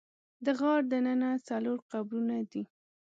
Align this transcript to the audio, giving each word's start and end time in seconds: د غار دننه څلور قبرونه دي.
د 0.45 0.47
غار 0.59 0.81
دننه 0.91 1.29
څلور 1.47 1.77
قبرونه 1.91 2.37
دي. 2.51 2.63